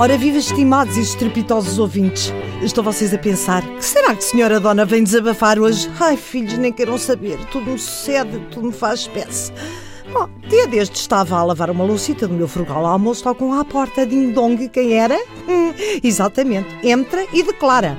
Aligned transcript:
Ora, 0.00 0.16
viva 0.16 0.38
estimados 0.38 0.96
e 0.96 1.02
estrepitosos 1.02 1.78
ouvintes. 1.78 2.32
Estão 2.62 2.82
vocês 2.82 3.12
a 3.12 3.18
pensar, 3.18 3.60
que 3.60 3.84
será 3.84 4.14
que 4.14 4.24
a 4.24 4.26
senhora 4.26 4.58
dona 4.58 4.86
vem 4.86 5.04
desabafar 5.04 5.58
hoje? 5.58 5.90
Ai, 6.00 6.16
filhos, 6.16 6.56
nem 6.56 6.72
queiram 6.72 6.96
saber. 6.96 7.36
Tudo 7.52 7.72
me 7.72 7.78
sucede, 7.78 8.38
tudo 8.50 8.68
me 8.68 8.72
faz 8.72 9.00
espécie. 9.00 9.52
Bom, 10.10 10.26
dia 10.48 10.66
deste 10.66 10.94
estava 10.94 11.36
a 11.36 11.44
lavar 11.44 11.68
uma 11.68 11.84
loucita 11.84 12.26
do 12.26 12.32
meu 12.32 12.48
frugal 12.48 12.86
almoço, 12.86 13.24
tocam 13.24 13.52
à 13.52 13.62
porta, 13.62 14.06
ding-dong, 14.06 14.70
quem 14.70 14.94
era? 14.94 15.18
Hum, 15.46 15.74
exatamente, 16.02 16.74
entra 16.82 17.26
e 17.30 17.42
declara. 17.42 17.94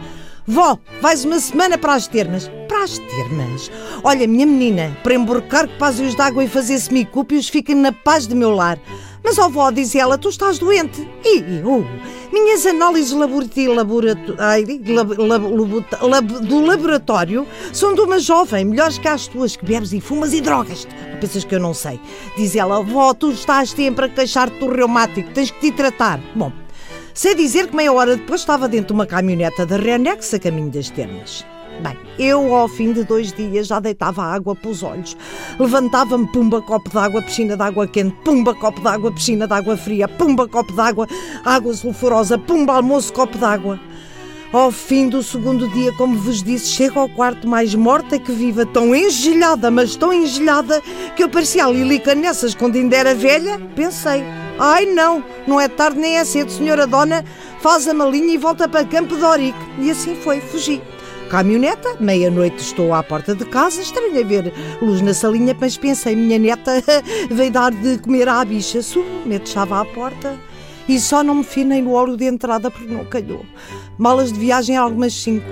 Vó, 0.48 0.80
vais 1.04 1.24
uma 1.24 1.40
semana 1.40 1.78
para 1.78 1.94
as 1.94 2.08
termas. 2.08 2.50
Para 2.68 2.84
as 2.84 2.98
termas? 2.98 3.72
Olha, 4.04 4.28
minha 4.28 4.48
menina, 4.48 4.98
para 5.04 5.14
emborcar 5.14 5.68
copásios 5.68 6.16
de 6.16 6.22
água 6.24 6.44
e 6.44 6.48
fazer 6.48 6.80
semicúpios, 6.80 7.48
fiquem 7.48 7.76
na 7.76 7.92
paz 7.92 8.26
de 8.26 8.34
meu 8.34 8.50
lar. 8.50 8.80
Mas, 9.24 9.38
ó 9.38 9.50
vó, 9.50 9.70
diz 9.72 9.96
ela, 9.96 10.18
tu 10.18 10.30
estás 10.30 10.58
doente. 10.58 11.08
E 11.24 11.62
eu? 11.64 11.86
Minhas 12.32 12.66
análises 12.66 13.12
do 13.12 13.20
laboratório 16.66 17.48
são 17.74 17.94
de 17.94 18.02
uma 18.02 18.20
jovem, 18.20 18.66
melhores 18.66 18.98
que 18.98 19.08
as 19.08 19.28
tuas, 19.28 19.56
que 19.56 19.66
bebes 19.66 19.92
e 19.94 20.00
fumas 20.00 20.34
e 20.34 20.42
drogas. 20.42 20.88
Pensas 21.20 21.44
que 21.44 21.54
eu 21.54 21.60
não 21.60 21.74
sei. 21.74 22.00
Diz 22.38 22.56
ela, 22.56 22.82
vó, 22.82 23.14
tu 23.14 23.32
estás 23.32 23.72
sempre 23.72 24.06
a 24.06 24.10
queixar-te 24.10 24.58
do 24.60 24.72
reumático, 24.72 25.30
tens 25.32 25.52
que 25.52 25.60
te 25.60 25.72
tratar. 25.72 26.20
Bom, 26.34 26.52
sei 27.14 27.36
dizer 27.36 27.68
que 27.68 27.76
meia 27.76 27.92
hora 27.92 28.16
depois 28.16 28.42
estava 28.42 28.68
dentro 28.68 28.88
de 28.88 28.94
uma 28.94 29.06
caminhoneta 29.06 29.66
da 29.66 29.78
Renex 29.78 30.34
a 30.34 30.40
caminho 30.40 30.72
das 30.72 30.90
termas. 30.90 31.46
Bem, 31.82 31.98
eu 32.20 32.54
ao 32.56 32.68
fim 32.68 32.94
de 32.94 33.04
dois 33.04 33.34
dias 33.34 33.66
já 33.66 33.80
deitava 33.80 34.24
água 34.24 34.56
para 34.56 34.70
os 34.70 34.84
olhos. 34.84 35.18
Levantava-me, 35.60 36.28
pumba, 36.28 36.62
copo 36.62 36.88
d'água, 36.92 37.24
piscina 37.24 37.58
de 37.58 37.64
água 37.64 37.88
quente, 37.88 38.16
pumba, 38.24 38.54
copo 38.54 38.80
d'água, 38.82 39.12
piscina 39.12 39.48
de 39.48 39.54
água 39.54 39.76
fria, 39.76 40.08
pumba, 40.08 40.48
copo 40.48 40.72
d'água, 40.74 41.08
água 41.44 41.74
sulfurosa, 41.74 42.38
pumba, 42.38 42.74
almoço, 42.74 43.12
copo 43.12 43.36
d'água. 43.36 43.80
Ao 44.54 44.70
fim 44.70 45.10
do 45.10 45.24
segundo 45.24 45.68
dia, 45.70 45.92
como 45.94 46.16
vos 46.20 46.44
disse, 46.44 46.68
chego 46.68 47.00
ao 47.00 47.10
quarto 47.10 47.48
mais 47.48 47.74
morta 47.74 48.20
que 48.20 48.32
viva, 48.32 48.64
tão 48.64 48.96
engelhada, 48.96 49.72
mas 49.72 49.96
tão 49.96 50.14
engelhada, 50.14 50.82
que 51.16 51.24
eu 51.24 51.30
parecia 51.30 51.66
a 51.66 51.72
Lilica 51.72 52.14
nessas 52.14 52.54
quando 52.54 52.76
ainda 52.76 52.96
era 52.96 53.16
velha. 53.16 53.60
Pensei, 53.76 54.24
ai 54.60 54.86
não, 54.86 55.24
não 55.48 55.60
é 55.60 55.68
tarde 55.68 56.00
nem 56.00 56.18
é 56.18 56.26
cedo, 56.26 56.52
senhora 56.52 56.86
dona, 56.86 57.26
faz 57.60 57.88
a 57.88 57.94
malinha 57.94 58.36
e 58.36 58.38
volta 58.38 58.68
para 58.68 58.86
Campo 58.86 59.16
de 59.16 59.24
Orique. 59.24 59.58
E 59.80 59.90
assim 59.90 60.16
foi, 60.16 60.42
fugi 60.42 60.80
caminhoneta, 61.32 61.96
meia-noite 61.98 62.62
estou 62.62 62.94
à 62.94 63.02
porta 63.02 63.34
de 63.34 63.46
casa, 63.46 63.82
estranho 63.82 64.20
a 64.20 64.24
ver 64.24 64.54
luz 64.82 65.00
na 65.00 65.14
salinha, 65.14 65.56
mas 65.58 65.78
pensei, 65.78 66.14
minha 66.14 66.38
neta 66.38 66.84
veio 67.32 67.50
dar 67.50 67.72
de 67.72 68.00
comer 68.00 68.28
à 68.28 68.44
bicha, 68.44 68.82
subo, 68.82 69.08
meto 69.26 69.48
chave 69.48 69.72
à 69.72 69.86
porta 69.86 70.38
e 70.90 71.00
só 71.00 71.24
não 71.24 71.36
me 71.36 71.44
finei 71.46 71.82
no 71.82 71.92
ouro 71.92 72.18
de 72.18 72.26
entrada 72.26 72.70
porque 72.70 72.94
não 72.94 73.06
calhou. 73.06 73.46
Malas 73.98 74.34
de 74.34 74.40
viagem 74.42 74.76
algumas 74.76 75.14
cinco, 75.14 75.46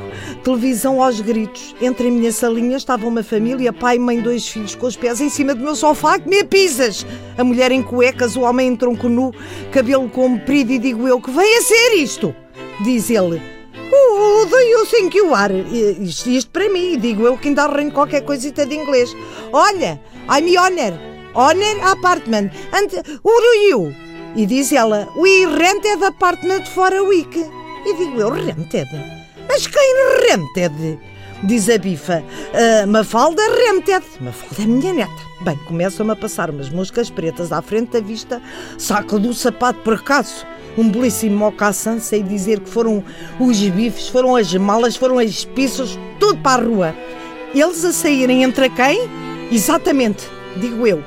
televisão 0.44 1.02
aos 1.02 1.22
gritos. 1.22 1.74
Entre 1.82 2.10
a 2.10 2.12
minha 2.12 2.32
salinha 2.34 2.76
estava 2.76 3.08
uma 3.08 3.24
família, 3.24 3.72
pai, 3.72 3.98
mãe, 3.98 4.20
dois 4.20 4.46
filhos, 4.50 4.76
com 4.76 4.86
os 4.86 4.98
pés 4.98 5.22
em 5.22 5.30
cima 5.30 5.56
do 5.56 5.64
meu 5.64 5.78
sofá, 5.78 6.20
que 6.20 6.28
me 6.28 6.44
pisas. 6.44 7.06
A 7.38 7.44
mulher 7.44 7.72
em 7.72 7.82
cuecas, 7.82 8.36
o 8.36 8.42
homem 8.42 8.68
em 8.68 8.76
tronco 8.76 9.08
nu, 9.08 9.34
cabelo 9.72 10.10
comprido 10.10 10.74
e 10.74 10.80
digo 10.80 11.08
eu, 11.08 11.22
que 11.22 11.32
vem 11.32 11.58
a 11.58 11.62
ser 11.62 11.94
isto? 11.96 12.36
Diz 12.84 13.10
ele, 13.10 13.59
Oh, 14.42 14.46
do 14.46 14.56
you 14.56 14.86
think 14.86 15.18
you 15.18 15.36
are? 15.36 15.52
Isto, 15.52 16.30
isto 16.30 16.50
para 16.52 16.70
mim, 16.70 16.98
digo 16.98 17.24
eu 17.24 17.38
que 17.38 17.50
ainda 17.50 17.64
arranho 17.64 17.92
qualquer 17.92 18.22
coisita 18.22 18.66
de 18.66 18.74
inglês. 18.74 19.14
Olha, 19.52 20.00
I'm 20.30 20.56
honor, 20.58 20.98
honor 21.36 21.84
apartment, 21.84 22.54
and 22.72 22.88
who 23.22 23.34
do 23.42 23.54
you? 23.68 23.96
E 24.38 24.46
diz 24.46 24.72
ela, 24.72 25.10
we 25.18 25.46
rented 25.46 26.02
apartment 26.06 26.70
for 26.70 26.94
a 26.94 27.04
week. 27.04 27.38
E 27.86 27.94
digo 27.98 28.22
eu, 28.22 28.30
rented? 28.30 28.88
Mas 29.50 29.68
quem 29.68 29.96
rented? 30.30 30.98
Diz 31.44 31.70
a 31.70 31.78
bifa, 31.78 32.24
uh, 32.24 32.88
Mafalda 32.88 33.44
rented. 33.44 34.06
Mafalda 34.22 34.64
é 34.64 34.66
minha 34.66 34.94
neta. 34.94 35.30
Bem, 35.42 35.58
começam-me 35.68 36.14
a 36.14 36.16
passar 36.16 36.50
umas 36.50 36.70
moscas 36.70 37.10
pretas 37.10 37.52
à 37.52 37.62
frente 37.62 37.92
da 37.92 38.00
vista, 38.00 38.42
saco 38.78 39.20
do 39.20 39.34
sapato 39.34 39.80
por 39.82 39.96
acaso 39.96 40.46
um 40.80 40.90
belíssimo 40.90 41.38
mocassin, 41.38 42.00
sei 42.00 42.24
dizer 42.24 42.62
que 42.62 42.70
foram 42.70 43.04
os 43.40 43.60
bifes, 43.60 44.08
foram 44.08 44.36
as 44.36 44.54
malas, 44.56 44.96
foram 44.96 45.20
as 45.20 45.44
pizzas, 45.44 46.00
tudo 46.20 46.40
para 46.40 46.64
a 46.64 46.66
rua. 46.66 46.96
Eles 47.54 47.84
a 47.84 47.92
saírem 47.92 48.44
entre 48.44 48.70
quem? 48.70 49.10
Exatamente, 49.52 50.26
digo 50.56 50.88
eu. 50.88 51.04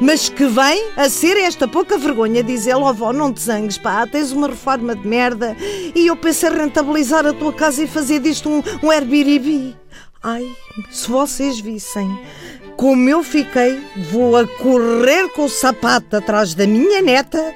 Mas 0.00 0.28
que 0.28 0.44
vem 0.44 0.90
a 0.96 1.08
ser 1.08 1.36
esta 1.36 1.66
pouca 1.66 1.96
vergonha, 1.96 2.42
diz 2.42 2.66
ele, 2.66 2.76
oh 2.76 2.88
avó, 2.88 3.12
não 3.12 3.32
te 3.32 3.40
zangues, 3.40 3.78
pá, 3.78 4.06
tens 4.06 4.32
uma 4.32 4.48
reforma 4.48 4.94
de 4.94 5.06
merda 5.06 5.56
e 5.94 6.06
eu 6.06 6.16
pensei 6.16 6.50
rentabilizar 6.50 7.24
a 7.24 7.32
tua 7.32 7.52
casa 7.52 7.84
e 7.84 7.86
fazer 7.86 8.20
disto 8.20 8.50
um, 8.50 8.58
um. 8.58 9.74
Ai, 10.22 10.46
se 10.90 11.08
vocês 11.08 11.60
vissem 11.60 12.10
como 12.76 13.08
eu 13.08 13.22
fiquei, 13.22 13.80
vou 14.10 14.36
a 14.36 14.46
correr 14.46 15.28
com 15.30 15.44
o 15.44 15.48
sapato 15.48 16.16
atrás 16.16 16.54
da 16.54 16.66
minha 16.66 17.00
neta, 17.00 17.54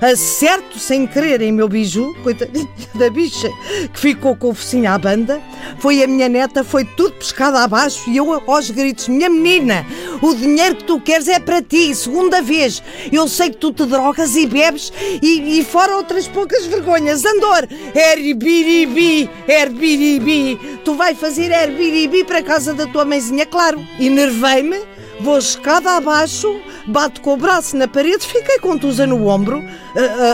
acerto 0.00 0.78
sem 0.78 1.06
querer 1.06 1.42
em 1.42 1.52
meu 1.52 1.68
biju, 1.68 2.14
coitadinha 2.22 2.68
da 2.94 3.10
bicha, 3.10 3.48
que 3.92 4.00
ficou 4.00 4.36
com 4.36 4.50
o 4.50 4.54
focinho 4.54 4.90
à 4.90 4.98
banda. 4.98 5.40
Foi 5.78 6.02
a 6.02 6.06
minha 6.06 6.28
neta, 6.28 6.64
foi 6.64 6.84
tudo 6.84 7.12
pescado 7.12 7.56
abaixo 7.56 8.08
e 8.08 8.16
eu 8.16 8.42
aos 8.46 8.70
gritos: 8.70 9.08
Minha 9.08 9.28
menina, 9.28 9.84
o 10.22 10.34
dinheiro 10.34 10.76
que 10.76 10.84
tu 10.84 11.00
queres 11.00 11.28
é 11.28 11.38
para 11.38 11.62
ti, 11.62 11.94
segunda 11.94 12.40
vez. 12.40 12.82
Eu 13.12 13.28
sei 13.28 13.50
que 13.50 13.56
tu 13.56 13.72
te 13.72 13.84
drogas 13.84 14.36
e 14.36 14.46
bebes 14.46 14.92
e, 15.22 15.58
e 15.58 15.64
fora 15.64 15.96
outras 15.96 16.26
poucas 16.28 16.66
vergonhas. 16.66 17.24
Andor, 17.24 17.68
herbiribi, 17.94 19.28
herbiribi. 19.48 20.58
Tu 20.84 20.94
vai 20.94 21.14
fazer 21.14 21.50
herbiribi 21.50 22.24
para 22.24 22.38
a 22.38 22.42
casa 22.42 22.72
da 22.74 22.86
tua 22.86 23.04
mãezinha, 23.04 23.46
claro. 23.46 23.84
E 23.98 24.08
nervei 24.08 24.62
me 24.62 24.80
vou 25.20 25.38
escada 25.38 25.96
abaixo, 25.96 26.60
bato 26.86 27.20
com 27.20 27.34
o 27.34 27.36
braço 27.36 27.76
na 27.76 27.86
parede, 27.86 28.26
fiquei 28.26 28.58
contusa 28.58 29.06
no 29.06 29.26
ombro. 29.26 29.58
Uh, 29.58 29.62
uh, 29.62 29.66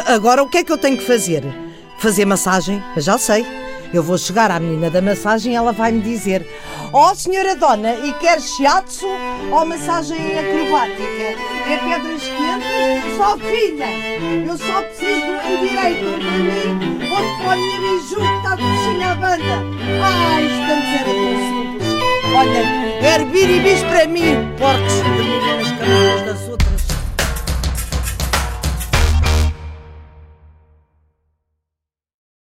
agora 0.06 0.42
o 0.42 0.48
que 0.48 0.58
é 0.58 0.64
que 0.64 0.72
eu 0.72 0.78
tenho 0.78 0.96
que 0.96 1.04
fazer? 1.04 1.42
Fazer 1.98 2.24
massagem? 2.24 2.82
Já 2.96 3.18
sei. 3.18 3.44
Eu 3.92 4.02
vou 4.02 4.18
chegar 4.18 4.50
à 4.50 4.58
menina 4.58 4.90
da 4.90 5.00
massagem 5.00 5.52
e 5.52 5.56
ela 5.56 5.72
vai 5.72 5.92
me 5.92 6.02
dizer: 6.02 6.46
Ó 6.92 7.10
oh, 7.10 7.14
senhora 7.14 7.54
dona, 7.56 7.94
e 7.94 8.12
quer 8.14 8.40
shiatsu 8.40 9.06
ou 9.50 9.64
massagem 9.64 10.18
acrobática? 10.38 11.02
É 11.68 11.78
pedras 11.78 12.22
quentes? 12.22 13.16
Só 13.16 13.38
filha! 13.38 13.86
Eu 14.46 14.58
só 14.58 14.82
preciso 14.82 15.26
do 15.26 15.68
direito 15.68 16.04
para 16.18 16.38
mim. 16.38 16.98
Para 17.08 17.52
a 17.52 17.56
minha 17.56 17.80
biju 17.80 18.16
que 18.16 18.36
está 18.36 18.56
de 18.56 19.02
à 19.02 19.14
banda. 19.14 19.75
Ai, 20.02 20.44
isto 20.46 20.72
antes 20.72 20.92
era 20.94 21.04
tão 21.04 21.34
simples. 21.48 21.88
Olha, 22.34 22.62
Herbiribis 23.06 23.82
para 23.84 24.06
mim, 24.06 24.48
porcos 24.58 24.92
de 24.92 25.00
nas 25.56 25.70
camadas 25.72 25.76
das 25.78 25.88
outras. 25.88 25.95